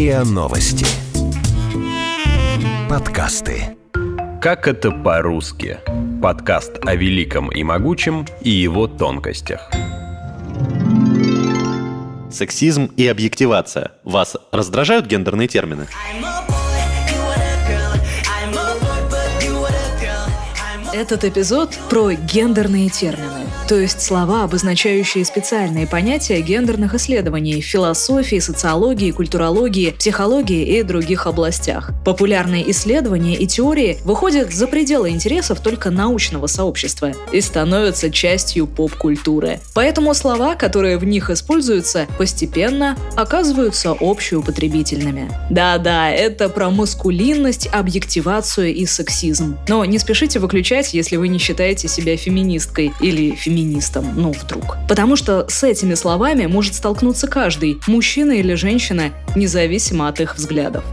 РИА 0.00 0.24
Новости. 0.24 0.86
Подкасты. 2.88 3.76
Как 4.40 4.66
это 4.66 4.92
по-русски? 4.92 5.76
Подкаст 6.22 6.78
о 6.86 6.94
великом 6.94 7.52
и 7.52 7.62
могучем 7.62 8.24
и 8.40 8.48
его 8.48 8.86
тонкостях. 8.86 9.70
Сексизм 12.32 12.86
и 12.96 13.06
объективация. 13.06 13.92
Вас 14.02 14.38
раздражают 14.52 15.04
гендерные 15.04 15.48
термины? 15.48 15.86
Этот 21.00 21.24
эпизод 21.24 21.70
про 21.88 22.12
гендерные 22.12 22.90
термины 22.90 23.50
то 23.70 23.78
есть 23.78 24.02
слова, 24.02 24.42
обозначающие 24.42 25.24
специальные 25.24 25.86
понятия 25.86 26.40
гендерных 26.40 26.96
исследований 26.96 27.62
в 27.62 27.64
философии, 27.64 28.40
социологии, 28.40 29.12
культурологии, 29.12 29.90
психологии 29.90 30.76
и 30.76 30.82
других 30.82 31.28
областях. 31.28 31.92
Популярные 32.04 32.68
исследования 32.72 33.36
и 33.36 33.46
теории 33.46 33.98
выходят 34.04 34.52
за 34.52 34.66
пределы 34.66 35.10
интересов 35.10 35.60
только 35.60 35.90
научного 35.90 36.48
сообщества 36.48 37.12
и 37.30 37.40
становятся 37.40 38.10
частью 38.10 38.66
поп-культуры. 38.66 39.60
Поэтому 39.72 40.14
слова, 40.14 40.56
которые 40.56 40.98
в 40.98 41.04
них 41.04 41.30
используются, 41.30 42.08
постепенно 42.18 42.96
оказываются 43.14 43.92
общеупотребительными. 43.92 45.30
Да-да, 45.48 46.10
это 46.10 46.48
про 46.48 46.70
маскулинность, 46.70 47.68
объективацию 47.72 48.74
и 48.74 48.84
сексизм. 48.84 49.58
Но 49.68 49.84
не 49.84 50.00
спешите 50.00 50.40
выключать, 50.40 50.89
если 50.94 51.16
вы 51.16 51.28
не 51.28 51.38
считаете 51.38 51.88
себя 51.88 52.16
феминисткой 52.16 52.92
или 53.00 53.34
феминистом, 53.34 54.12
ну 54.16 54.32
вдруг. 54.32 54.76
Потому 54.88 55.16
что 55.16 55.46
с 55.48 55.62
этими 55.62 55.94
словами 55.94 56.46
может 56.46 56.74
столкнуться 56.74 57.26
каждый, 57.26 57.80
мужчина 57.86 58.32
или 58.32 58.54
женщина, 58.54 59.12
независимо 59.36 60.08
от 60.08 60.20
их 60.20 60.36
взглядов. 60.36 60.84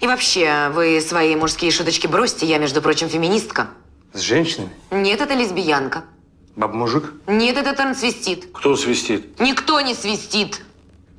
И 0.00 0.06
вообще, 0.06 0.70
вы 0.72 1.00
свои 1.00 1.34
мужские 1.34 1.70
шуточки 1.70 2.06
бросьте, 2.06 2.46
я, 2.46 2.58
между 2.58 2.80
прочим, 2.80 3.08
феминистка. 3.08 3.68
С 4.12 4.20
женщинами? 4.20 4.70
Нет, 4.90 5.20
это 5.20 5.34
лесбиянка. 5.34 6.04
Баб-мужик? 6.54 7.12
Нет, 7.26 7.56
это 7.56 7.74
трансвестит. 7.74 8.46
Кто 8.52 8.76
свистит? 8.76 9.38
Никто 9.40 9.80
не 9.80 9.94
свистит. 9.94 10.62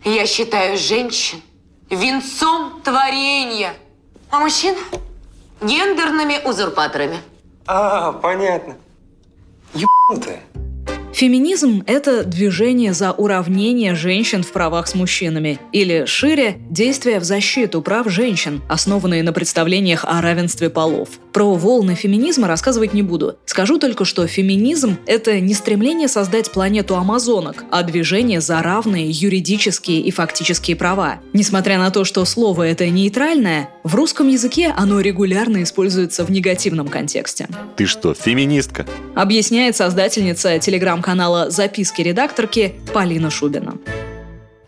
Я 0.03 0.25
считаю 0.25 0.77
женщин 0.77 1.41
венцом 1.89 2.81
творения, 2.83 3.73
а 4.29 4.39
мужчин 4.39 4.75
гендерными 5.61 6.39
узурпаторами. 6.47 7.17
А, 7.67 8.13
понятно. 8.13 8.75
Ебанутая. 9.73 10.41
Феминизм– 11.13 11.83
это 11.87 12.23
движение 12.23 12.93
за 12.93 13.11
уравнение 13.11 13.95
женщин 13.95 14.43
в 14.43 14.51
правах 14.51 14.87
с 14.87 14.95
мужчинами, 14.95 15.59
или, 15.73 16.05
шире, 16.05 16.57
действия 16.69 17.19
в 17.19 17.23
защиту 17.23 17.81
прав 17.81 18.09
женщин, 18.09 18.61
основанные 18.69 19.23
на 19.23 19.33
представлениях 19.33 20.05
о 20.05 20.21
равенстве 20.21 20.69
полов. 20.69 21.09
Про 21.33 21.55
волны 21.55 21.95
феминизма 21.95 22.47
рассказывать 22.47 22.93
не 22.93 23.01
буду. 23.01 23.37
Скажу 23.45 23.79
только, 23.79 24.05
что 24.05 24.27
феминизм– 24.27 24.97
это 25.07 25.39
не 25.39 25.53
стремление 25.53 26.07
создать 26.07 26.51
планету 26.51 26.95
амазонок, 26.95 27.65
а 27.71 27.83
движение 27.83 28.39
за 28.39 28.61
равные 28.61 29.09
юридические 29.09 30.01
и 30.01 30.11
фактические 30.11 30.75
права. 30.75 31.19
Несмотря 31.33 31.79
на 31.79 31.91
то, 31.91 32.05
что 32.05 32.23
слово 32.25 32.67
это 32.67 32.87
нейтральное, 32.89 33.69
в 33.83 33.95
русском 33.95 34.27
языке 34.27 34.73
оно 34.77 35.01
регулярно 35.01 35.63
используется 35.63 36.23
в 36.23 36.31
негативном 36.31 36.87
контексте. 36.87 37.47
Ты 37.75 37.87
что, 37.87 38.13
феминистка? 38.13 38.85
Объясняет 39.15 39.75
создательница 39.75 40.59
телеграм 40.59 40.98
телеграм-канала 40.99 41.49
«Записки 41.49 42.01
редакторки» 42.01 42.75
Полина 42.93 43.29
Шубина. 43.29 43.73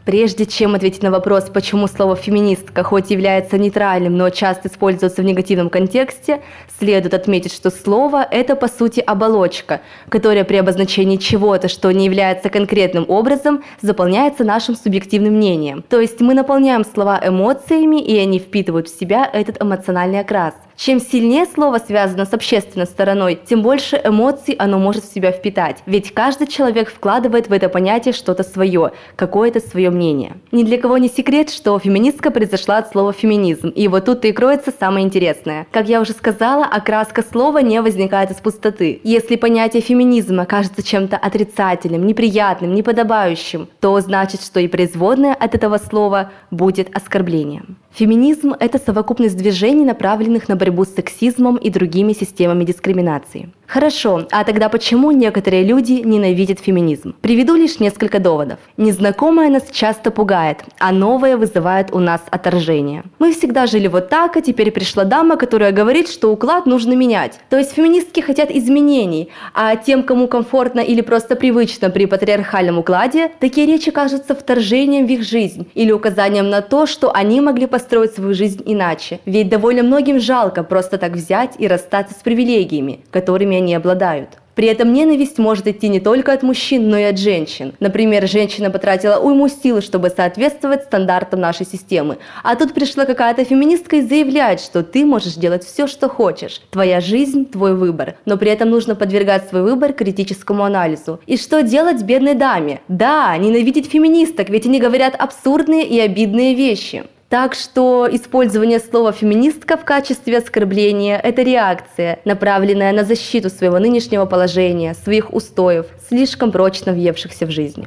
Прежде 0.06 0.46
чем 0.46 0.74
ответить 0.74 1.04
на 1.04 1.12
вопрос, 1.12 1.50
почему 1.54 1.88
слово 1.88 2.16
«феминистка» 2.16 2.84
хоть 2.84 3.12
является 3.12 3.58
нейтральным, 3.58 4.18
но 4.18 4.30
часто 4.30 4.68
используется 4.68 5.22
в 5.22 5.26
негативном 5.26 5.70
контексте, 5.70 6.42
следует 6.80 7.14
отметить, 7.14 7.54
что 7.54 7.70
слово– 7.70 8.28
это 8.32 8.56
по 8.56 8.68
сути 8.68 9.00
оболочка, 9.00 9.82
которая 10.10 10.44
при 10.44 10.56
обозначении 10.58 11.18
чего-то, 11.18 11.68
что 11.68 11.92
не 11.92 12.06
является 12.06 12.50
конкретным 12.50 13.06
образом, 13.10 13.64
заполняется 13.82 14.44
нашим 14.44 14.76
субъективным 14.76 15.36
мнением. 15.36 15.84
То 15.88 16.00
есть 16.00 16.20
мы 16.20 16.34
наполняем 16.34 16.84
слова 16.84 17.22
эмоциями, 17.24 18.02
и 18.02 18.18
они 18.18 18.40
впитывают 18.40 18.88
в 18.88 19.00
себя 19.00 19.30
этот 19.32 19.62
эмоциональный 19.62 20.22
окрас– 20.22 20.56
чем 20.82 21.00
сильнее 21.00 21.46
слово 21.46 21.78
связано 21.78 22.26
с 22.26 22.34
общественной 22.34 22.88
стороной, 22.88 23.40
тем 23.46 23.62
больше 23.62 24.02
эмоций 24.04 24.56
оно 24.56 24.80
может 24.80 25.04
в 25.04 25.14
себя 25.14 25.32
впитать. 25.32 25.84
Ведь 25.86 26.12
каждый 26.12 26.48
человек 26.48 26.90
вкладывает 26.90 27.50
в 27.50 27.54
это 27.54 27.70
понятие 27.70 28.16
что-то 28.16 28.42
свое, 28.42 28.92
какое-то 29.16 29.60
свое 29.60 29.92
мнение. 29.92 30.38
Ни 30.52 30.64
для 30.64 30.80
кого 30.80 30.98
не 30.98 31.08
секрет, 31.08 31.52
что 31.52 31.78
феминистка 31.78 32.32
произошла 32.32 32.80
от 32.80 32.90
слова 32.90 33.14
феминизм, 33.14 33.68
и 33.68 33.88
вот 33.88 34.06
тут 34.06 34.26
и 34.26 34.32
кроется 34.32 34.74
самое 34.78 35.06
интересное. 35.06 35.68
Как 35.70 35.88
я 35.88 36.02
уже 36.02 36.14
сказала, 36.14 36.66
окраска 36.66 37.22
слова 37.22 37.60
не 37.60 37.80
возникает 37.80 38.32
из 38.32 38.38
пустоты. 38.38 39.02
Если 39.04 39.36
понятие 39.36 39.84
феминизма 39.84 40.48
кажется 40.48 40.82
чем-то 40.82 41.16
отрицательным, 41.16 42.08
неприятным, 42.08 42.74
неподобающим, 42.74 43.70
то 43.80 44.00
значит, 44.00 44.42
что 44.42 44.60
и 44.60 44.68
производное 44.68 45.36
от 45.36 45.54
этого 45.54 45.78
слова 45.78 46.32
будет 46.50 46.90
оскорблением. 46.98 47.78
Феминизм– 47.94 48.56
это 48.60 48.80
совокупность 48.80 49.36
движений, 49.36 49.84
направленных 49.84 50.48
на 50.48 50.56
борьбу 50.56 50.71
с 50.80 50.96
сексизмом 50.96 51.58
и 51.58 51.70
другими 51.70 52.14
системами 52.14 52.64
дискриминации. 52.64 53.50
Хорошо, 53.72 54.28
а 54.32 54.44
тогда 54.44 54.68
почему 54.68 55.12
некоторые 55.12 55.64
люди 55.64 56.02
ненавидят 56.04 56.60
феминизм? 56.60 57.16
Приведу 57.22 57.56
лишь 57.56 57.80
несколько 57.80 58.20
доводов. 58.20 58.60
Незнакомое 58.76 59.50
нас 59.50 59.64
часто 59.72 60.12
пугает, 60.12 60.58
а 60.78 60.92
новое 60.92 61.38
вызывает 61.38 61.94
у 61.94 62.00
нас 62.00 62.20
отторжение. 62.30 63.04
Мы 63.18 63.32
всегда 63.32 63.68
жили 63.68 63.88
вот 63.88 64.10
так, 64.10 64.36
а 64.36 64.42
теперь 64.42 64.72
пришла 64.72 65.06
дама, 65.06 65.38
которая 65.38 65.72
говорит, 65.72 66.10
что 66.10 66.34
уклад 66.34 66.66
нужно 66.66 66.96
менять. 66.96 67.40
То 67.50 67.58
есть 67.58 67.72
феминистки 67.72 68.20
хотят 68.20 68.52
изменений, 68.52 69.30
а 69.54 69.78
тем, 69.78 70.04
кому 70.04 70.28
комфортно 70.28 70.82
или 70.82 71.00
просто 71.00 71.38
привычно 71.38 71.90
при 71.90 72.08
патриархальном 72.08 72.80
укладе, 72.80 73.32
такие 73.40 73.66
речи 73.66 73.90
кажутся 73.90 74.36
вторжением 74.36 75.08
в 75.08 75.10
их 75.10 75.24
жизнь 75.24 75.70
или 75.76 75.94
указанием 75.94 76.50
на 76.50 76.62
то, 76.62 76.86
что 76.86 77.14
они 77.14 77.40
могли 77.40 77.68
построить 77.68 78.16
свою 78.16 78.34
жизнь 78.34 78.62
иначе. 78.66 79.22
Ведь 79.26 79.48
довольно 79.48 79.84
многим 79.84 80.20
жалко 80.20 80.51
просто 80.52 80.98
так 80.98 81.14
взять 81.14 81.56
и 81.58 81.68
расстаться 81.68 82.14
с 82.14 82.22
привилегиями, 82.22 83.02
которыми 83.12 83.58
они 83.58 83.74
обладают. 83.74 84.38
При 84.56 84.68
этом 84.68 84.92
ненависть 84.94 85.38
может 85.38 85.68
идти 85.68 85.88
не 85.88 86.00
только 86.00 86.34
от 86.34 86.44
мужчин, 86.44 86.90
но 86.90 86.98
и 86.98 87.04
от 87.04 87.18
женщин. 87.18 87.74
Например, 87.80 88.28
женщина 88.28 88.70
потратила 88.70 89.18
уйму 89.18 89.48
сил, 89.48 89.82
чтобы 89.82 90.10
соответствовать 90.10 90.84
стандартам 90.84 91.40
нашей 91.40 91.66
системы. 91.66 92.18
А 92.44 92.56
тут 92.56 92.74
пришла 92.74 93.06
какая-то 93.06 93.46
феминистка 93.46 93.98
и 93.98 94.02
заявляет, 94.02 94.60
что 94.60 94.84
ты 94.84 95.06
можешь 95.06 95.36
делать 95.36 95.66
все, 95.66 95.88
что 95.88 96.10
хочешь. 96.10 96.62
Твоя 96.70 97.00
жизнь– 97.00 97.46
твой 97.52 97.76
выбор. 97.76 98.16
Но 98.26 98.38
при 98.38 98.52
этом 98.52 98.70
нужно 98.70 98.96
подвергать 98.96 99.48
свой 99.50 99.64
выбор 99.64 99.94
критическому 99.94 100.64
анализу. 100.64 101.20
И 101.28 101.38
что 101.38 101.64
делать 101.64 102.04
бедной 102.04 102.34
даме? 102.34 102.82
Да, 102.88 103.36
ненавидеть 103.38 103.90
феминисток, 103.90 104.50
ведь 104.50 104.66
они 104.66 104.80
говорят 104.80 105.16
абсурдные 105.18 105.88
и 105.88 106.00
обидные 106.00 106.56
вещи. 106.56 107.06
Так 107.32 107.56
что 107.56 108.10
использование 108.12 108.82
слова 108.82 109.14
«феминистка» 109.14 109.78
в 109.78 109.86
качестве 109.86 110.40
оскорбления– 110.40 111.18
это 111.24 111.44
реакция, 111.44 112.20
направленная 112.26 112.92
на 112.92 113.06
защиту 113.06 113.50
своего 113.50 113.80
нынешнего 113.80 114.26
положения, 114.26 114.94
своих 114.94 115.34
устоев, 115.34 115.86
слишком 116.10 116.52
прочно 116.52 116.92
въевшихся 116.92 117.46
в 117.46 117.50
жизнь. 117.50 117.86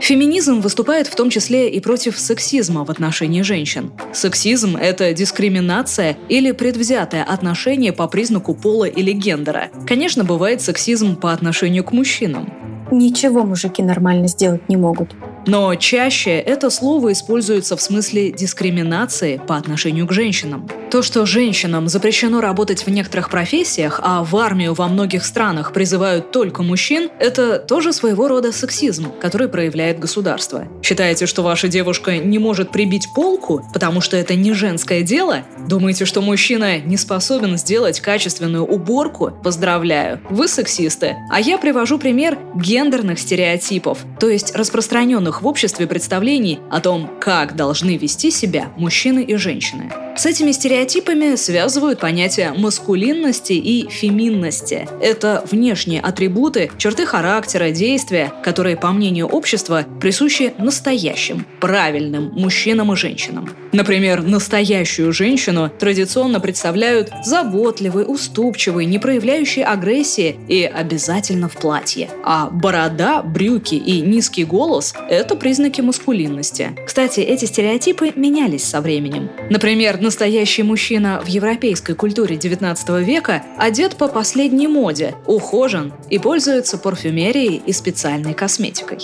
Феминизм 0.00 0.60
выступает 0.60 1.06
в 1.06 1.14
том 1.14 1.30
числе 1.30 1.70
и 1.70 1.78
против 1.78 2.18
сексизма 2.18 2.84
в 2.84 2.90
отношении 2.90 3.42
женщин. 3.42 3.92
Сексизм– 4.12 4.76
это 4.80 5.12
дискриминация 5.12 6.16
или 6.28 6.50
предвзятое 6.50 7.22
отношение 7.22 7.92
по 7.92 8.08
признаку 8.08 8.52
пола 8.52 8.86
или 8.86 9.12
гендера. 9.12 9.68
Конечно, 9.86 10.24
бывает 10.24 10.60
сексизм 10.60 11.14
по 11.14 11.32
отношению 11.32 11.84
к 11.84 11.92
мужчинам. 11.92 12.52
Ничего 12.90 13.44
мужики 13.44 13.80
нормально 13.80 14.26
сделать 14.26 14.68
не 14.68 14.76
могут. 14.76 15.14
Но 15.46 15.74
чаще 15.74 16.38
это 16.38 16.70
слово 16.70 17.12
используется 17.12 17.76
в 17.76 17.82
смысле 17.82 18.32
дискриминации 18.32 19.40
по 19.46 19.56
отношению 19.56 20.06
к 20.06 20.12
женщинам. 20.12 20.68
То, 20.90 21.02
что 21.02 21.24
женщинам 21.24 21.88
запрещено 21.88 22.40
работать 22.40 22.86
в 22.86 22.90
некоторых 22.90 23.30
профессиях, 23.30 23.98
а 24.02 24.22
в 24.22 24.36
армию 24.36 24.74
во 24.74 24.88
многих 24.88 25.24
странах 25.24 25.72
призывают 25.72 26.30
только 26.32 26.62
мужчин, 26.62 27.08
это 27.18 27.58
тоже 27.58 27.92
своего 27.92 28.28
рода 28.28 28.52
сексизм, 28.52 29.10
который 29.20 29.48
проявляет 29.48 29.98
государство. 29.98 30.68
Считаете, 30.82 31.26
что 31.26 31.42
ваша 31.42 31.68
девушка 31.68 32.18
не 32.18 32.38
может 32.38 32.70
прибить 32.70 33.08
полку, 33.14 33.64
потому 33.72 34.00
что 34.00 34.16
это 34.16 34.34
не 34.34 34.52
женское 34.52 35.02
дело? 35.02 35.44
Думаете, 35.66 36.04
что 36.04 36.20
мужчина 36.20 36.78
не 36.78 36.96
способен 36.98 37.56
сделать 37.56 38.00
качественную 38.00 38.64
уборку? 38.64 39.32
Поздравляю, 39.42 40.20
вы 40.28 40.46
сексисты. 40.46 41.16
А 41.30 41.40
я 41.40 41.56
привожу 41.56 41.98
пример 41.98 42.38
гендерных 42.54 43.18
стереотипов, 43.18 43.98
то 44.20 44.28
есть 44.28 44.54
распространенных 44.54 45.31
в 45.40 45.46
обществе 45.46 45.86
представлений 45.86 46.58
о 46.70 46.80
том, 46.80 47.08
как 47.20 47.56
должны 47.56 47.96
вести 47.96 48.30
себя 48.30 48.70
мужчины 48.76 49.22
и 49.22 49.36
женщины. 49.36 49.90
С 50.14 50.26
этими 50.26 50.52
стереотипами 50.52 51.36
связывают 51.36 51.98
понятия 51.98 52.52
маскулинности 52.52 53.54
и 53.54 53.88
феминности. 53.88 54.86
Это 55.00 55.42
внешние 55.50 56.00
атрибуты, 56.00 56.70
черты 56.76 57.06
характера, 57.06 57.70
действия, 57.70 58.30
которые, 58.44 58.76
по 58.76 58.92
мнению 58.92 59.26
общества, 59.26 59.86
присущи 60.00 60.52
настоящим, 60.58 61.46
правильным 61.60 62.30
мужчинам 62.34 62.92
и 62.92 62.96
женщинам. 62.96 63.48
Например, 63.72 64.22
настоящую 64.22 65.14
женщину 65.14 65.70
традиционно 65.70 66.40
представляют 66.40 67.10
заботливой, 67.24 68.04
уступчивой, 68.06 68.84
не 68.84 68.98
проявляющей 68.98 69.64
агрессии 69.64 70.36
и 70.46 70.64
обязательно 70.64 71.48
в 71.48 71.56
платье. 71.56 72.10
А 72.22 72.50
борода, 72.50 73.22
брюки 73.22 73.76
и 73.76 74.02
низкий 74.02 74.44
голос– 74.44 74.94
это 75.08 75.36
признаки 75.36 75.80
маскулинности. 75.80 76.72
Кстати, 76.86 77.20
эти 77.20 77.46
стереотипы 77.46 78.12
менялись 78.14 78.64
со 78.64 78.82
временем. 78.82 79.30
Например, 79.48 80.01
настоящий 80.02 80.62
мужчина 80.62 81.22
в 81.24 81.28
европейской 81.28 81.94
культуре 81.94 82.36
19 82.36 83.06
века 83.06 83.42
одет 83.56 83.96
по 83.96 84.08
последней 84.08 84.68
моде, 84.68 85.14
ухожен 85.26 85.94
и 86.10 86.18
пользуется 86.18 86.76
парфюмерией 86.76 87.62
и 87.64 87.72
специальной 87.72 88.34
косметикой. 88.34 88.98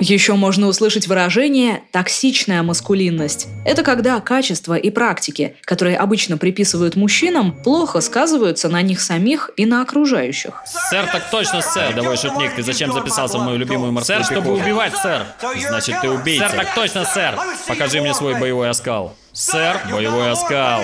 Еще 0.00 0.34
можно 0.34 0.66
услышать 0.66 1.06
выражение 1.06 1.82
«токсичная 1.90 2.62
маскулинность». 2.62 3.48
Это 3.64 3.82
когда 3.82 4.20
качества 4.20 4.74
и 4.74 4.90
практики, 4.90 5.56
которые 5.64 5.96
обычно 5.96 6.36
приписывают 6.36 6.96
мужчинам, 6.96 7.52
плохо 7.52 8.00
сказываются 8.02 8.68
на 8.68 8.82
них 8.82 9.00
самих 9.00 9.50
и 9.56 9.64
на 9.64 9.80
окружающих. 9.80 10.62
Сэр, 10.90 11.06
так 11.10 11.30
точно, 11.30 11.62
сэр. 11.62 11.94
Давай 11.94 12.16
шутник, 12.18 12.54
ты 12.54 12.62
зачем 12.62 12.92
записался 12.92 13.38
в 13.38 13.42
мою 13.42 13.56
любимую 13.56 13.92
морскую 13.92 14.22
Сэр, 14.22 14.26
чтобы 14.26 14.52
убивать, 14.52 14.94
сэр. 14.96 15.26
Значит, 15.68 15.96
ты 16.02 16.10
убийца. 16.10 16.48
Сэр, 16.48 16.58
так 16.58 16.74
точно, 16.74 17.04
сэр. 17.04 17.34
Покажи 17.66 18.00
мне 18.00 18.12
свой 18.12 18.38
боевой 18.38 18.68
оскал. 18.68 19.16
Сэр, 19.32 19.80
боевой 19.90 20.30
оскал. 20.30 20.82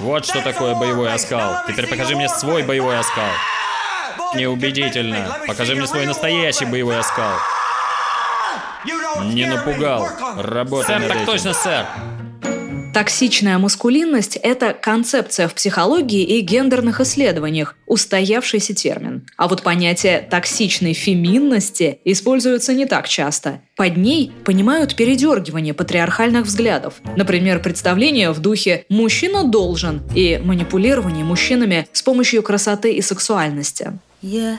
Вот 0.00 0.26
что 0.26 0.40
такое 0.42 0.74
боевой 0.74 1.12
оскал. 1.12 1.62
Теперь 1.68 1.86
покажи 1.86 2.16
мне 2.16 2.28
свой 2.28 2.64
боевой 2.64 2.98
оскал. 2.98 3.30
Неубедительно. 4.34 5.38
Покажи 5.46 5.74
мне 5.74 5.86
свой 5.86 6.06
настоящий 6.06 6.64
боевой 6.64 6.98
оскал. 6.98 7.38
Не 9.22 9.46
напугал. 9.46 10.08
Работай 10.36 10.98
Сэр, 10.98 11.08
так 11.08 11.16
этим. 11.16 11.26
точно, 11.26 11.54
сэр. 11.54 11.86
Токсичная 12.94 13.58
маскулинность– 13.58 14.36
это 14.42 14.72
концепция 14.72 15.48
в 15.48 15.54
психологии 15.54 16.22
и 16.22 16.40
гендерных 16.42 17.00
исследованиях, 17.00 17.74
устоявшийся 17.86 18.72
термин. 18.72 19.26
А 19.36 19.48
вот 19.48 19.62
понятие 19.62 20.24
токсичной 20.30 20.92
феминности 20.92 21.98
используется 22.04 22.72
не 22.72 22.86
так 22.86 23.08
часто. 23.08 23.60
Под 23.74 23.96
ней 23.96 24.30
понимают 24.44 24.94
передергивание 24.94 25.74
патриархальных 25.74 26.44
взглядов. 26.44 26.94
Например, 27.16 27.60
представление 27.60 28.30
в 28.30 28.38
духе 28.38 28.84
«мужчина 28.88 29.42
должен» 29.42 30.02
и 30.14 30.40
манипулирование 30.44 31.24
мужчинами 31.24 31.88
с 31.90 32.00
помощью 32.00 32.44
красоты 32.44 32.92
и 32.92 33.02
сексуальности. 33.02 33.98
You 34.24 34.56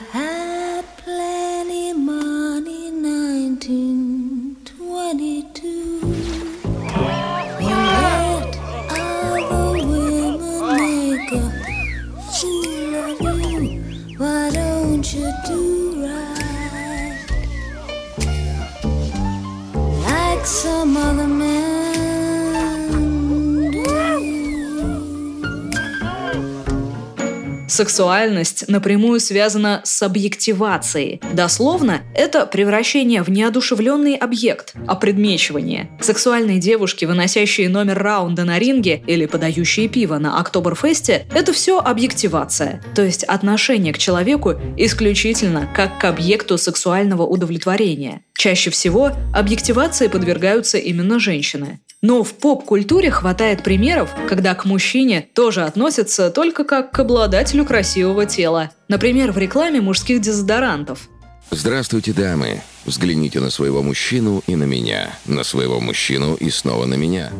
Сексуальность 27.76 28.68
напрямую 28.68 29.20
связана 29.20 29.82
с 29.84 30.02
объективацией. 30.02 31.20
Дословно, 31.34 32.00
это 32.14 32.46
превращение 32.46 33.22
в 33.22 33.28
неодушевленный 33.28 34.14
объект, 34.14 34.72
опредмечивание. 34.86 35.90
Сексуальные 36.00 36.58
девушки, 36.58 37.04
выносящие 37.04 37.68
номер 37.68 37.98
раунда 37.98 38.44
на 38.44 38.58
ринге 38.58 39.02
или 39.06 39.26
подающие 39.26 39.88
пиво 39.88 40.16
на 40.16 40.40
Октоберфесте– 40.40 41.26
это 41.34 41.52
все 41.52 41.78
объективация, 41.78 42.82
то 42.94 43.02
есть 43.02 43.24
отношение 43.24 43.92
к 43.92 43.98
человеку 43.98 44.54
исключительно 44.78 45.68
как 45.76 46.00
к 46.00 46.04
объекту 46.04 46.56
сексуального 46.56 47.26
удовлетворения. 47.26 48.22
Чаще 48.38 48.70
всего 48.70 49.12
объективации 49.34 50.08
подвергаются 50.08 50.78
именно 50.78 51.18
женщины. 51.18 51.80
Но 52.08 52.22
в 52.22 52.34
поп-культуре 52.34 53.10
хватает 53.10 53.64
примеров, 53.64 54.14
когда 54.28 54.54
к 54.54 54.64
мужчине 54.64 55.26
тоже 55.34 55.64
относятся 55.64 56.30
только 56.30 56.62
как 56.62 56.92
к 56.92 57.00
обладателю 57.00 57.64
красивого 57.64 58.26
тела. 58.26 58.70
Например, 58.86 59.32
в 59.32 59.38
рекламе 59.38 59.80
мужских 59.80 60.20
дезодорантов. 60.20 61.08
Здравствуйте, 61.50 62.12
дамы. 62.12 62.62
Взгляните 62.84 63.40
на 63.40 63.50
своего 63.50 63.82
мужчину 63.82 64.40
и 64.46 64.54
на 64.54 64.62
меня. 64.62 65.18
На 65.24 65.42
своего 65.42 65.80
мужчину 65.80 66.36
и 66.36 66.48
снова 66.48 66.86
на 66.86 66.94
меня. 66.94 67.32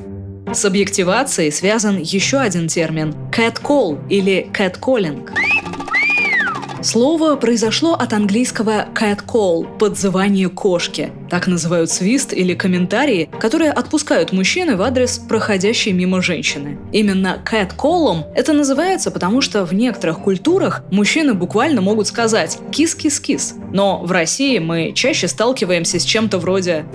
С 0.53 0.65
объективацией 0.65 1.53
связан 1.53 1.99
еще 1.99 2.39
один 2.39 2.67
термин– 2.67 3.15
catcall 3.31 4.05
или 4.09 4.51
catcalling. 4.53 5.29
Слово 6.87 7.35
произошло 7.35 7.95
от 7.95 8.13
английского 8.13 8.87
cat 8.95 9.25
call– 9.27 9.67
подзывание 9.79 10.49
кошки. 10.49 11.11
Так 11.29 11.49
называют 11.49 11.91
свист 11.91 12.33
или 12.33 12.55
комментарии, 12.55 13.29
которые 13.41 13.73
отпускают 13.73 14.31
мужчины 14.31 14.77
в 14.77 14.83
адрес 14.83 15.19
проходящей 15.19 15.91
мимо 15.91 16.23
женщины. 16.23 16.79
Именно 16.93 17.43
cat 17.45 17.73
call'ом 17.77 18.33
это 18.37 18.53
называется, 18.53 19.11
потому 19.11 19.41
что 19.41 19.65
в 19.65 19.75
некоторых 19.75 20.21
культурах 20.21 20.85
мужчины 20.93 21.35
буквально 21.35 21.81
могут 21.81 22.07
сказать 22.07 22.57
«кис-кис-кис». 22.71 23.57
Но 23.73 24.05
в 24.05 24.13
России 24.13 24.61
мы 24.61 24.93
чаще 24.95 25.27
сталкиваемся 25.27 25.99
с 25.99 26.05
чем-то 26.05 26.39
вроде 26.39 26.87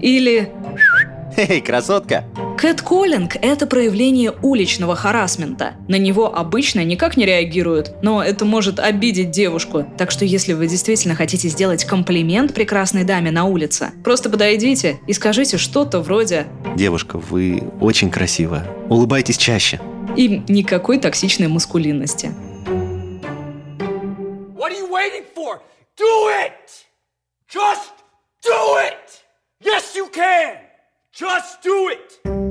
или 0.00 0.52
«Эй, 1.38 1.60
красотка!» 1.60 2.24
Кэтколлинг– 2.58 3.36
это 3.42 3.68
проявление 3.68 4.34
уличного 4.42 4.96
харасмента. 4.96 5.74
На 5.86 5.94
него 5.94 6.34
обычно 6.34 6.84
никак 6.84 7.16
не 7.16 7.26
реагируют, 7.26 7.92
но 8.02 8.20
это 8.20 8.44
может 8.44 8.80
обидеть 8.80 9.30
девушку. 9.30 9.86
Так 9.96 10.10
что 10.10 10.24
если 10.24 10.52
вы 10.52 10.66
действительно 10.66 11.14
хотите 11.14 11.46
сделать 11.46 11.84
комплимент 11.84 12.54
прекрасной 12.54 13.04
даме 13.04 13.30
на 13.30 13.44
улице, 13.44 13.92
просто 14.02 14.30
подойдите 14.30 14.98
и 15.06 15.12
скажите 15.12 15.58
что-то 15.58 16.00
вроде 16.00 16.48
«Девушка, 16.74 17.18
вы 17.18 17.62
очень 17.80 18.10
красивая. 18.10 18.66
Улыбайтесь 18.88 19.36
чаще». 19.36 19.80
И 20.16 20.42
никакой 20.48 20.98
токсичной 20.98 21.46
маскулинности. 21.46 22.32
What 24.56 24.72
are 24.72 24.76
you 24.76 24.90
waiting 24.90 25.24
for? 25.36 25.60
Do 25.96 26.28
it! 26.30 26.88
Just 27.48 27.92
do 28.44 28.76
it! 28.80 29.22
Yes, 29.62 29.94
you 29.94 30.10
can! 30.12 30.67
Just 31.18 31.62
do 31.62 31.88
it! 31.88 32.47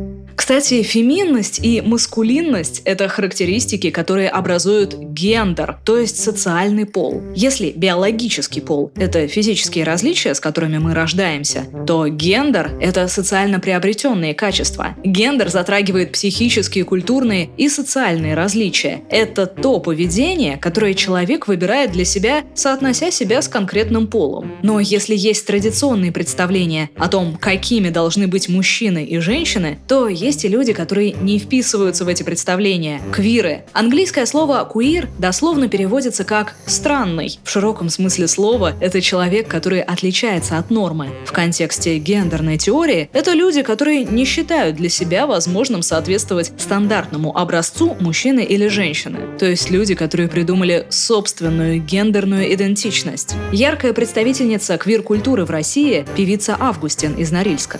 Кстати, 0.47 0.81
феминность 0.81 1.59
и 1.61 1.81
маскулинность– 1.81 2.81
это 2.85 3.09
характеристики, 3.09 3.89
которые 3.89 4.29
образуют 4.29 4.97
гендер, 4.97 5.77
то 5.83 5.97
есть 5.97 6.23
социальный 6.23 6.85
пол. 6.85 7.21
Если 7.35 7.73
биологический 7.75 8.61
пол– 8.61 8.93
это 8.95 9.27
физические 9.27 9.83
различия, 9.83 10.33
с 10.33 10.39
которыми 10.39 10.77
мы 10.77 10.93
рождаемся, 10.93 11.65
то 11.85 12.07
гендер– 12.07 12.71
это 12.81 13.09
социально 13.09 13.59
приобретенные 13.59 14.33
качества. 14.33 14.95
Гендер 15.03 15.49
затрагивает 15.49 16.13
психические, 16.13 16.85
культурные 16.85 17.49
и 17.57 17.67
социальные 17.67 18.33
различия. 18.33 19.01
Это 19.09 19.47
то 19.47 19.81
поведение, 19.81 20.55
которое 20.55 20.93
человек 20.93 21.49
выбирает 21.49 21.91
для 21.91 22.05
себя, 22.05 22.45
соотнося 22.55 23.11
себя 23.11 23.41
с 23.41 23.49
конкретным 23.49 24.07
полом. 24.07 24.53
Но 24.63 24.79
если 24.79 25.13
есть 25.13 25.45
традиционные 25.45 26.13
представления 26.13 26.89
о 26.95 27.09
том, 27.09 27.35
какими 27.37 27.89
должны 27.89 28.27
быть 28.27 28.47
мужчины 28.47 29.03
и 29.03 29.19
женщины, 29.19 29.77
то 29.89 30.07
есть 30.07 30.36
есть 30.37 30.45
и 30.45 30.49
люди, 30.49 30.71
которые 30.71 31.13
не 31.13 31.39
вписываются 31.39 32.05
в 32.05 32.07
эти 32.07 32.21
представления. 32.21 33.01
Квиры. 33.11 33.63
Английское 33.73 34.27
слово 34.27 34.69
«queer» 34.71 35.07
дословно 35.17 35.67
переводится 35.67 36.23
как 36.23 36.55
«странный». 36.67 37.39
В 37.43 37.49
широком 37.49 37.89
смысле 37.89 38.27
слова 38.27 38.75
это 38.79 39.01
человек, 39.01 39.47
который 39.47 39.81
отличается 39.81 40.59
от 40.59 40.69
нормы. 40.69 41.09
В 41.25 41.31
контексте 41.31 41.97
гендерной 41.97 42.59
теории 42.59 43.09
это 43.13 43.33
люди, 43.33 43.63
которые 43.63 44.03
не 44.03 44.25
считают 44.25 44.75
для 44.75 44.89
себя 44.89 45.25
возможным 45.25 45.81
соответствовать 45.81 46.51
стандартному 46.59 47.35
образцу 47.35 47.97
мужчины 47.99 48.41
или 48.41 48.67
женщины. 48.67 49.19
То 49.39 49.47
есть 49.47 49.71
люди, 49.71 49.95
которые 49.95 50.29
придумали 50.29 50.85
собственную 50.89 51.81
гендерную 51.81 52.53
идентичность. 52.53 53.33
Яркая 53.51 53.93
представительница 53.93 54.77
квир-культуры 54.77 55.45
в 55.45 55.49
России– 55.49 56.05
певица 56.15 56.55
Августин 56.59 57.15
из 57.15 57.31
Норильска. 57.31 57.79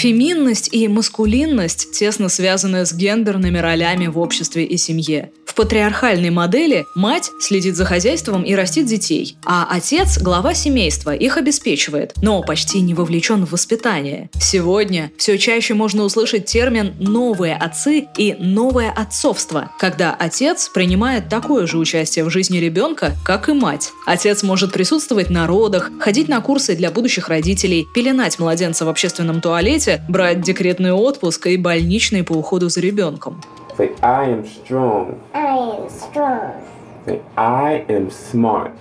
Феминность 0.00 0.72
и 0.72 0.88
маскулинность 0.88 1.92
тесно 1.92 2.30
связаны 2.30 2.86
с 2.86 2.94
гендерными 2.94 3.58
ролями 3.58 4.06
в 4.06 4.18
обществе 4.18 4.64
и 4.64 4.78
семье. 4.78 5.30
В 5.50 5.54
патриархальной 5.56 6.30
модели 6.30 6.86
мать 6.94 7.32
следит 7.40 7.74
за 7.74 7.84
хозяйством 7.84 8.44
и 8.44 8.54
растит 8.54 8.86
детей, 8.86 9.36
а 9.44 9.66
отец– 9.68 10.16
глава 10.22 10.54
семейства, 10.54 11.12
их 11.12 11.36
обеспечивает, 11.36 12.12
но 12.22 12.40
почти 12.40 12.80
не 12.80 12.94
вовлечен 12.94 13.44
в 13.44 13.50
воспитание. 13.50 14.30
Сегодня 14.40 15.10
все 15.18 15.38
чаще 15.38 15.74
можно 15.74 16.04
услышать 16.04 16.44
термин 16.44 16.94
«новые 17.00 17.56
отцы» 17.56 18.06
и 18.16 18.36
«новое 18.38 18.92
отцовство», 18.92 19.72
когда 19.80 20.14
отец 20.14 20.70
принимает 20.72 21.28
такое 21.28 21.66
же 21.66 21.78
участие 21.78 22.24
в 22.24 22.30
жизни 22.30 22.58
ребенка, 22.58 23.16
как 23.24 23.48
и 23.48 23.52
мать. 23.52 23.90
Отец 24.06 24.44
может 24.44 24.72
присутствовать 24.72 25.30
на 25.30 25.48
родах, 25.48 25.90
ходить 25.98 26.28
на 26.28 26.40
курсы 26.40 26.76
для 26.76 26.92
будущих 26.92 27.28
родителей, 27.28 27.88
пеленать 27.92 28.38
младенца 28.38 28.84
в 28.84 28.88
общественном 28.88 29.40
туалете, 29.40 30.04
брать 30.08 30.42
декретный 30.42 30.92
отпуск 30.92 31.48
и 31.48 31.56
больничный 31.56 32.22
по 32.22 32.34
уходу 32.34 32.68
за 32.68 32.80
ребенком. 32.80 33.42
Say, 33.80 33.94
I 34.02 34.24
am 34.24 34.46
strong. 34.46 35.22
I 35.32 35.56
am 35.56 35.88
strong. 35.88 36.62
Say, 37.06 37.22
I 37.34 37.86
am 37.88 38.10
smart. 38.10 38.76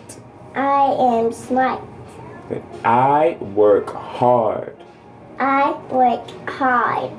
I 0.53 0.91
am 1.00 1.32
smart. 1.32 1.82
Say, 2.50 2.62
I 2.84 3.38
work 3.39 3.91
hard. 3.94 4.75
I 5.39 5.72
work 5.89 6.29
hard. 6.50 7.12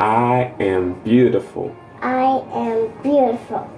I 0.00 0.52
am 0.58 0.94
beautiful. 1.04 1.72
I 2.00 2.42
am 2.54 2.90
beautiful. 3.04 3.70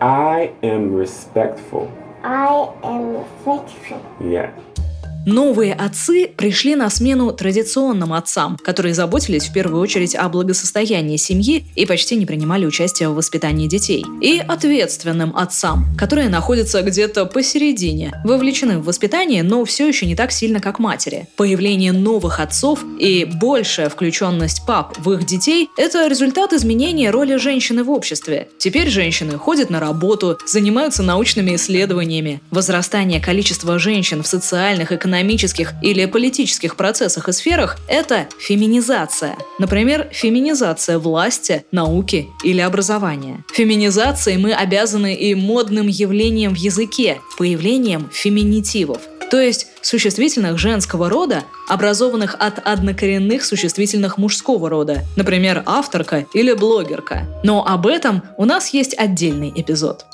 I 0.00 0.52
am 0.62 0.94
respectful. 0.94 1.90
I 2.22 2.70
am 2.84 3.16
respectful. 3.16 4.16
Yeah. 4.20 4.52
Новые 5.26 5.74
отцы 5.74 6.28
пришли 6.28 6.76
на 6.76 6.88
смену 6.88 7.32
традиционным 7.32 8.12
отцам, 8.12 8.56
которые 8.62 8.94
заботились 8.94 9.48
в 9.48 9.52
первую 9.52 9.82
очередь 9.82 10.14
о 10.14 10.28
благосостоянии 10.28 11.16
семьи 11.16 11.66
и 11.74 11.84
почти 11.84 12.14
не 12.14 12.26
принимали 12.26 12.64
участие 12.64 13.08
в 13.08 13.16
воспитании 13.16 13.66
детей. 13.66 14.06
И 14.20 14.38
ответственным 14.38 15.36
отцам, 15.36 15.84
которые 15.98 16.28
находятся 16.28 16.80
где-то 16.82 17.26
посередине, 17.26 18.12
вовлечены 18.24 18.78
в 18.78 18.84
воспитание, 18.84 19.42
но 19.42 19.64
все 19.64 19.88
еще 19.88 20.06
не 20.06 20.14
так 20.14 20.30
сильно, 20.30 20.60
как 20.60 20.78
матери. 20.78 21.26
Появление 21.34 21.90
новых 21.90 22.38
отцов 22.38 22.84
и 23.00 23.24
большая 23.24 23.88
включенность 23.88 24.64
пап 24.64 24.96
в 24.96 25.10
их 25.10 25.26
детей– 25.26 25.70
это 25.76 26.06
результат 26.06 26.52
изменения 26.52 27.10
роли 27.10 27.34
женщины 27.34 27.82
в 27.82 27.90
обществе. 27.90 28.46
Теперь 28.58 28.90
женщины 28.90 29.36
ходят 29.38 29.70
на 29.70 29.80
работу, 29.80 30.38
занимаются 30.46 31.02
научными 31.02 31.56
исследованиями. 31.56 32.40
Возрастание 32.52 33.20
количества 33.20 33.80
женщин 33.80 34.22
в 34.22 34.28
социальных, 34.28 34.92
экономических 34.92 35.15
экономических 35.16 35.72
или 35.82 36.04
политических 36.06 36.76
процессах 36.76 37.28
и 37.28 37.32
сферах– 37.32 37.78
это 37.88 38.26
феминизация. 38.38 39.36
Например, 39.58 40.08
феминизация 40.12 40.98
власти, 40.98 41.64
науки 41.72 42.28
или 42.44 42.60
образования. 42.60 43.44
Феминизацией 43.54 44.36
мы 44.38 44.52
обязаны 44.52 45.14
и 45.14 45.34
модным 45.34 45.86
явлением 45.86 46.54
в 46.54 46.58
языке– 46.58 47.20
появлением 47.38 48.08
феминитивов 48.12 49.00
то 49.30 49.40
есть 49.40 49.66
существительных 49.82 50.56
женского 50.56 51.08
рода, 51.08 51.42
образованных 51.68 52.36
от 52.38 52.64
однокоренных 52.64 53.44
существительных 53.44 54.18
мужского 54.18 54.70
рода, 54.70 55.02
например, 55.16 55.64
авторка 55.66 56.26
или 56.32 56.52
блогерка. 56.52 57.26
Но 57.42 57.66
об 57.66 57.88
этом 57.88 58.22
у 58.36 58.44
нас 58.44 58.72
есть 58.72 58.96
отдельный 58.96 59.52
эпизод. 59.54 60.06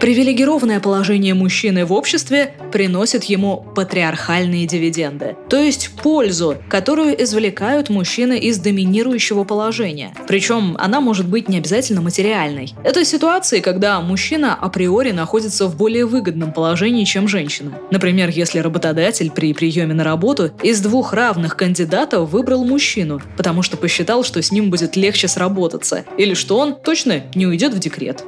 Привилегированное 0.00 0.80
положение 0.80 1.34
мужчины 1.34 1.84
в 1.84 1.92
обществе 1.92 2.54
приносит 2.72 3.24
ему 3.24 3.66
патриархальные 3.76 4.66
дивиденды, 4.66 5.36
то 5.50 5.58
есть 5.58 5.90
пользу, 6.02 6.56
которую 6.70 7.22
извлекают 7.22 7.90
мужчины 7.90 8.38
из 8.38 8.58
доминирующего 8.60 9.44
положения. 9.44 10.14
Причем 10.26 10.74
она 10.78 11.02
может 11.02 11.28
быть 11.28 11.50
не 11.50 11.58
обязательно 11.58 12.00
материальной. 12.00 12.72
Это 12.82 13.04
ситуации, 13.04 13.60
когда 13.60 14.00
мужчина 14.00 14.54
априори 14.54 15.10
находится 15.10 15.66
в 15.66 15.76
более 15.76 16.06
выгодном 16.06 16.54
положении, 16.54 17.04
чем 17.04 17.28
женщина. 17.28 17.72
Например, 17.90 18.30
если 18.30 18.60
работодатель 18.60 19.30
при 19.30 19.52
приеме 19.52 19.92
на 19.92 20.02
работу 20.02 20.50
из 20.62 20.80
двух 20.80 21.12
равных 21.12 21.58
кандидатов 21.58 22.30
выбрал 22.30 22.64
мужчину, 22.64 23.20
потому 23.36 23.60
что 23.60 23.76
посчитал, 23.76 24.24
что 24.24 24.40
с 24.40 24.50
ним 24.50 24.70
будет 24.70 24.96
легче 24.96 25.28
сработаться, 25.28 26.06
или 26.16 26.32
что 26.32 26.56
он 26.56 26.74
точно 26.74 27.24
не 27.34 27.46
уйдет 27.46 27.74
в 27.74 27.78
декрет. 27.78 28.24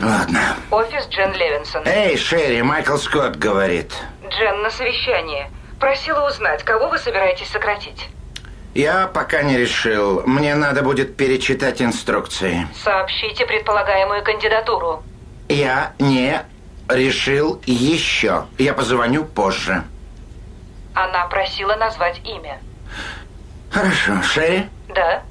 Ладно. 0.00 0.56
Офис 0.70 1.06
Джен 1.08 1.32
Левинсон. 1.34 1.82
Эй, 1.86 2.16
Шерри, 2.16 2.62
Майкл 2.62 2.96
Скотт 2.96 3.36
говорит. 3.36 3.92
Джен 4.28 4.62
на 4.62 4.70
совещании. 4.70 5.46
Просила 5.78 6.26
узнать, 6.26 6.62
кого 6.62 6.88
вы 6.88 6.98
собираетесь 6.98 7.48
сократить. 7.48 8.08
Я 8.74 9.08
пока 9.08 9.42
не 9.42 9.58
решил. 9.58 10.22
Мне 10.26 10.54
надо 10.54 10.82
будет 10.82 11.16
перечитать 11.16 11.82
инструкции. 11.82 12.66
Сообщите 12.82 13.44
предполагаемую 13.44 14.22
кандидатуру. 14.22 15.02
Я 15.48 15.92
не 15.98 16.40
решил 16.88 17.60
еще. 17.66 18.46
Я 18.58 18.72
позвоню 18.72 19.24
позже. 19.24 19.82
Она 20.94 21.26
просила 21.26 21.74
назвать 21.76 22.20
имя. 22.24 22.58
Хорошо. 23.70 24.22
Шерри? 24.22 24.66
Да. 24.94 25.22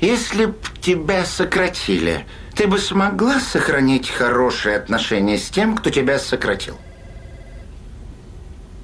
Если 0.00 0.46
б 0.46 0.54
тебя 0.80 1.24
сократили, 1.24 2.26
ты 2.56 2.66
бы 2.66 2.78
смогла 2.78 3.38
сохранить 3.38 4.10
хорошие 4.10 4.76
отношения 4.76 5.36
с 5.36 5.50
тем, 5.50 5.76
кто 5.76 5.90
тебя 5.90 6.18
сократил? 6.18 6.78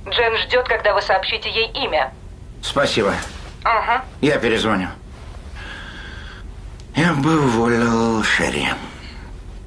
Джен 0.06 0.36
ждет, 0.36 0.68
когда 0.68 0.92
вы 0.92 1.00
сообщите 1.00 1.50
ей 1.50 1.70
имя. 1.72 2.12
Спасибо. 2.60 3.14
Ага. 3.64 4.04
Я 4.20 4.38
перезвоню. 4.38 4.88
Я 6.94 7.14
бы 7.14 7.42
уволил 7.42 8.22
Шерри. 8.22 8.68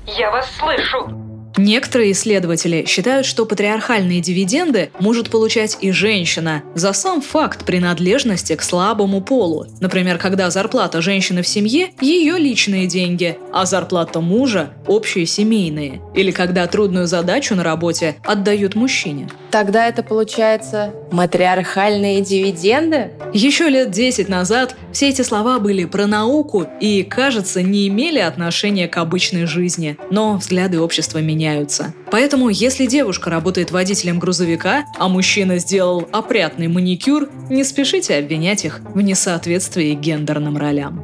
Я 0.06 0.30
вас 0.30 0.52
слышу. 0.56 1.25
Некоторые 1.58 2.12
исследователи 2.12 2.86
считают, 2.86 3.26
что 3.26 3.46
патриархальные 3.46 4.20
дивиденды 4.20 4.92
может 5.00 5.30
получать 5.30 5.78
и 5.82 5.92
женщина 5.92 6.64
за 6.76 6.92
сам 6.92 7.22
факт 7.22 7.66
принадлежности 7.66 8.56
к 8.56 8.62
слабому 8.62 9.22
полу. 9.22 9.66
Например, 9.80 10.18
когда 10.18 10.50
зарплата 10.50 11.02
женщины 11.02 11.42
в 11.42 11.48
семье– 11.48 11.92
ее 12.02 12.38
личные 12.38 12.88
деньги, 12.88 13.38
а 13.54 13.66
зарплата 13.66 14.20
мужа– 14.20 14.72
общие 14.88 15.26
семейные. 15.26 16.02
Или 16.14 16.32
когда 16.32 16.68
трудную 16.68 17.08
задачу 17.08 17.56
на 17.56 17.64
работе 17.64 18.18
отдают 18.26 18.76
мужчине. 18.76 19.30
Тогда 19.50 19.88
это 19.88 20.04
получается 20.04 20.94
матриархальные 21.12 22.22
дивиденды? 22.22 23.12
Еще 23.34 23.70
лет 23.70 23.92
10 23.92 24.28
назад 24.28 24.76
все 24.92 25.10
эти 25.10 25.22
слова 25.22 25.60
были 25.60 25.86
про 25.86 26.06
науку 26.08 26.68
и, 26.82 27.04
кажется, 27.04 27.62
не 27.62 27.88
имели 27.88 28.20
отношения 28.20 28.90
к 28.90 28.98
обычной 28.98 29.46
жизни. 29.46 29.98
Но 30.12 30.36
взгляды 30.36 30.80
общества 30.82 31.20
меняются 31.20 31.45
меняются. 31.46 31.94
Поэтому, 32.12 32.50
если 32.50 32.86
девушка 32.86 33.30
работает 33.30 33.72
водителем 33.72 34.20
грузовика, 34.20 34.86
а 34.98 35.08
мужчина 35.08 35.58
сделал 35.60 36.08
опрятный 36.12 36.68
маникюр, 36.68 37.30
не 37.50 37.64
спешите 37.64 38.16
обвинять 38.18 38.66
их 38.66 38.82
в 38.94 39.02
несоответствии 39.02 39.94
гендерным 39.94 40.58
ролям. 40.58 41.04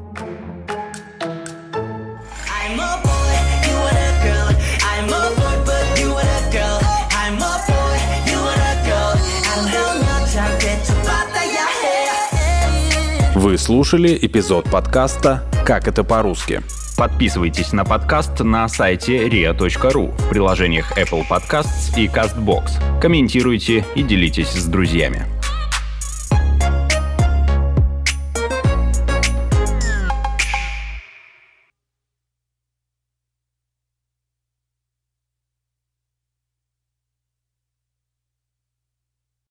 Вы 13.33 13.57
слушали 13.57 14.17
эпизод 14.21 14.69
подкаста 14.69 15.43
«Как 15.65 15.87
это 15.87 16.03
по-русски». 16.03 16.61
Подписывайтесь 17.01 17.73
на 17.73 17.83
подкаст 17.83 18.41
на 18.41 18.67
сайте 18.67 19.27
ria.ru 19.27 20.15
в 20.15 20.29
приложениях 20.29 20.95
Apple 20.99 21.27
Podcasts 21.27 21.97
и 21.97 22.05
CastBox. 22.05 22.99
Комментируйте 23.01 23.83
и 23.95 24.03
делитесь 24.03 24.51
с 24.51 24.67
друзьями. 24.67 25.30